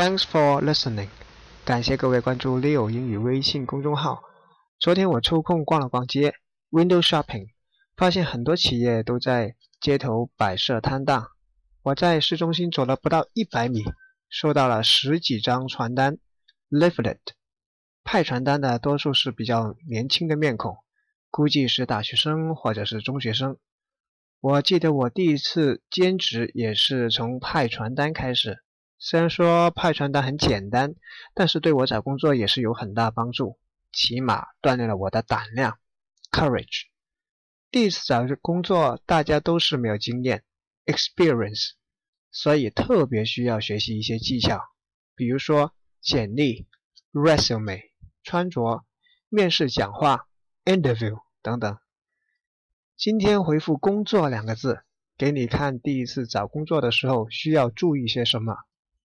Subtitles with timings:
[0.00, 1.10] Thanks for listening，
[1.62, 4.22] 感谢各位关注 Leo 英语微信公众号。
[4.78, 6.32] 昨天我抽空逛了逛街
[6.70, 7.48] ，window shopping，
[7.98, 11.26] 发现很多企业都在街头摆设摊档。
[11.82, 13.84] 我在市中心走了不到一百米，
[14.30, 16.16] 收到了十几张传单
[16.70, 17.18] ，leaflet。
[18.02, 20.78] 派传单的多数是比较年轻的面孔，
[21.30, 23.58] 估计是大学生或者是中学生。
[24.40, 28.64] 我记得我第一次兼职也是从派传单开始。
[29.02, 30.94] 虽然说派传单很简单，
[31.32, 33.58] 但是对我找工作也是有很大帮助，
[33.92, 35.78] 起码锻炼了我的胆量
[36.30, 36.82] ，courage。
[37.70, 40.44] 第一次找工作，大家都是没有经验
[40.84, 41.70] ，experience，
[42.30, 44.60] 所以特别需要学习一些技巧，
[45.14, 46.68] 比如说简历
[47.14, 47.80] ，resume，
[48.22, 48.84] 穿着，
[49.30, 50.26] 面试讲话
[50.66, 51.78] ，interview 等等。
[52.98, 54.82] 今天回复“工作”两个字，
[55.16, 58.58] 给你看第一次找工作的时候需要注意些什么。